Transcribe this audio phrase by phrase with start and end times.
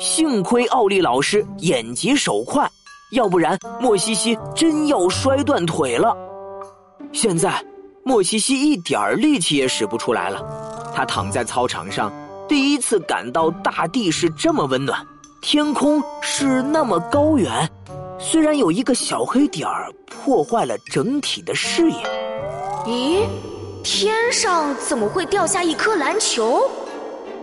[0.00, 2.66] 幸亏奥利老师眼疾手快，
[3.12, 6.16] 要不然莫西西真要摔断腿了。
[7.12, 7.62] 现在，
[8.02, 10.42] 莫西西一点力气也使不出来了。
[10.94, 12.10] 他躺在操场上，
[12.48, 15.06] 第一次感到大地是这么温暖，
[15.42, 17.70] 天空是那么高远。
[18.18, 21.98] 虽然有一个小黑点儿破坏了整体的视野。
[22.86, 23.26] 咦，
[23.84, 26.62] 天上怎么会掉下一颗篮球？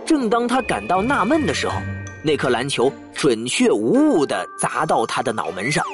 [0.04, 1.76] 正当他感到纳闷的时候，
[2.22, 5.84] 那颗篮球准确无误的砸到他的脑门上，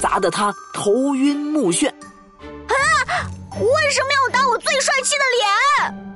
[0.00, 1.88] 砸得他头晕目眩。
[1.88, 2.74] 啊！
[3.52, 5.24] 为什么要打我最帅气的
[5.90, 6.08] 脸？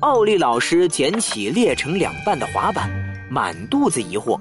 [0.00, 2.90] 奥利老师捡起裂成两半的滑板，
[3.30, 4.38] 满肚子疑惑。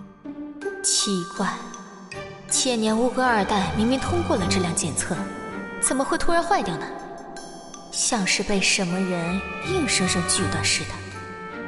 [0.83, 1.47] 奇怪，
[2.49, 5.15] 千年乌龟二代明明通过了质量检测，
[5.79, 6.85] 怎么会突然坏掉呢？
[7.93, 9.39] 像是被什么人
[9.71, 10.89] 硬生生锯断似的。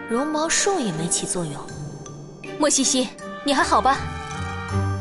[0.10, 1.54] 绒毛术也没起作用。
[2.58, 3.08] 莫西西，
[3.44, 3.98] 你还好吧？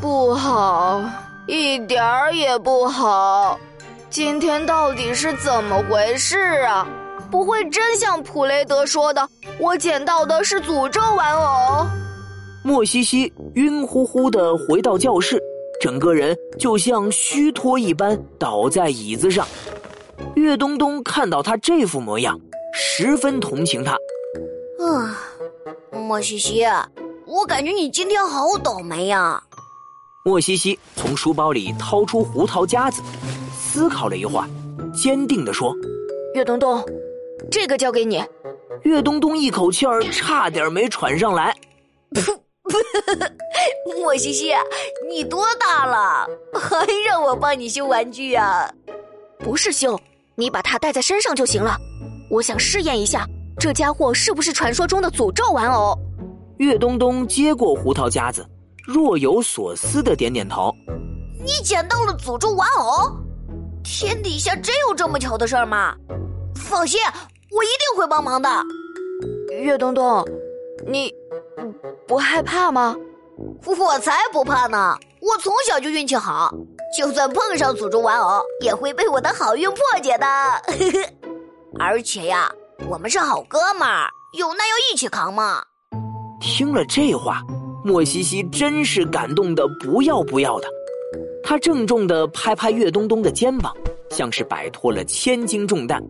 [0.00, 1.02] 不好，
[1.46, 3.58] 一点儿也不好。
[4.10, 6.86] 今天到底是怎么回事啊？
[7.30, 11.86] 不会真像普雷德说的，我捡到的是诅咒玩偶？
[12.62, 15.40] 莫西西晕乎乎的回到教室，
[15.80, 19.46] 整个人就像虚脱一般倒在椅子上。
[20.34, 22.38] 岳东东看到他这副模样，
[22.72, 23.92] 十分同情他。
[23.92, 25.18] 啊，
[25.90, 26.64] 莫西西，
[27.34, 29.42] 我感觉你今天好倒霉呀！
[30.24, 33.02] 莫西西从书包里掏出胡桃夹子，
[33.52, 34.48] 思考了一会儿，
[34.94, 35.74] 坚定地说
[36.36, 36.80] ：“岳东东，
[37.50, 38.24] 这个交给你。”
[38.84, 41.52] 岳东东一口气儿差点没喘上来。
[42.12, 42.38] 噗！
[44.00, 44.52] 莫西西，
[45.08, 48.72] 你多大了，还让我帮你修玩具呀？
[49.40, 50.00] 不是修，
[50.36, 51.76] 你把它带在身上就行了。
[52.30, 53.26] 我想试验一下。
[53.56, 55.96] 这家伙是不是传说中的诅咒玩偶？
[56.58, 58.46] 岳东东接过胡桃夹子，
[58.86, 60.72] 若有所思的点点头。
[61.44, 63.10] 你捡到了诅咒玩偶？
[63.82, 65.94] 天底下真有这么巧的事儿吗？
[66.54, 67.00] 放心，
[67.50, 68.48] 我一定会帮忙的。
[69.50, 70.24] 岳东东，
[70.86, 71.12] 你
[72.06, 72.94] 不害怕吗？
[73.66, 74.96] 我才不怕呢！
[75.20, 76.54] 我从小就运气好，
[76.96, 80.26] 就算碰上诅咒玩偶，也会被我的好运破解的。
[81.80, 82.50] 而且呀。
[82.90, 85.62] 我们是好哥们儿，有难要一起扛嘛。
[86.46, 87.42] 听了这话，
[87.82, 90.68] 莫西西真是感动的不要不要的。
[91.42, 93.74] 他郑重的拍拍岳东东的肩膀，
[94.10, 96.02] 像是摆脱了千斤重担。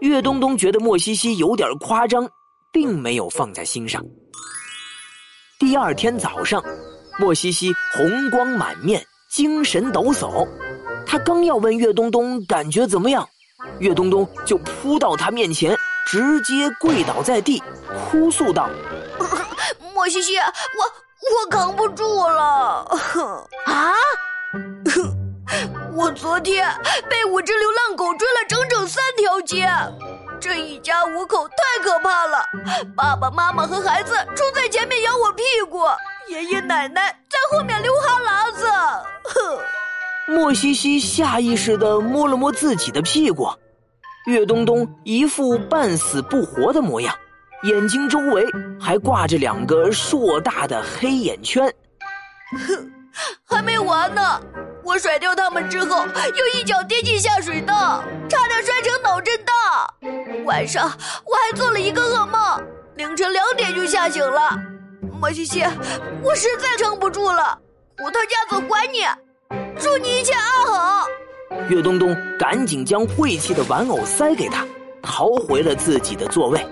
[0.00, 2.26] 岳东东觉得莫西西有点夸张，
[2.72, 4.02] 并没有放在心上。
[5.58, 6.64] 第二天早上，
[7.18, 10.48] 莫西西红光满面，精神抖擞。
[11.04, 13.28] 他刚要问岳东东感觉怎么样，
[13.80, 15.76] 岳东东就扑到他面前。
[16.10, 17.62] 直接跪倒在地，
[18.10, 18.70] 哭诉道
[19.98, 22.86] ：“莫西西，我我扛不住了
[23.66, 23.92] 啊！
[25.92, 26.72] 我昨天
[27.10, 29.68] 被五只流浪狗追了整整三条街，
[30.38, 32.44] 这一家五口太可怕了。
[32.96, 35.80] 爸爸妈妈和孩子冲在前面咬我屁股，
[36.28, 38.66] 爷爷奶奶在后面流哈喇子。”
[39.34, 39.58] 哼！
[40.28, 43.48] 莫西西下意识的摸了摸自己的屁股。
[44.26, 47.12] 岳东东一副半死不活的模样，
[47.62, 48.46] 眼睛周围
[48.80, 51.64] 还挂着两个硕大的黑眼圈。
[52.52, 52.90] 哼，
[53.44, 54.40] 还没完呢！
[54.84, 59.54] 我甩掉他们之后，又一脚跌进下水道，差点摔成脑震荡。
[60.44, 60.84] 晚上
[61.26, 62.40] 我还做了一个噩梦，
[62.94, 64.56] 凌晨两点就吓醒了。
[65.20, 65.64] 莫西西，
[66.22, 67.58] 我实在撑不住了，
[67.98, 69.00] 胡桃夹子还你，
[69.80, 71.06] 祝你一切安好。
[71.68, 74.64] 岳东东赶紧将晦气的玩偶塞给他，
[75.02, 76.64] 逃回了自己的座位。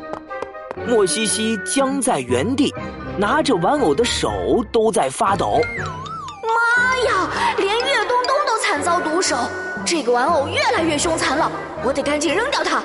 [0.84, 2.75] 莫西西僵在原地，
[3.16, 5.60] 拿着玩偶的手都在发抖。
[6.42, 7.31] 妈呀！
[7.56, 9.36] 连岳东东都惨遭毒手，
[9.84, 11.50] 这个玩偶越来越凶残了，
[11.82, 12.82] 我得赶紧扔掉它，